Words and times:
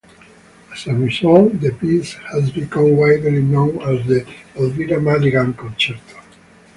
As 0.73 0.87
a 0.87 0.95
result, 0.95 1.59
the 1.61 1.73
piece 1.73 2.15
has 2.31 2.49
become 2.49 2.97
widely 2.97 3.39
known 3.43 3.79
as 3.83 4.03
the 4.07 4.25
"Elvira 4.55 4.99
Madigan" 4.99 5.53
concerto. 5.53 6.19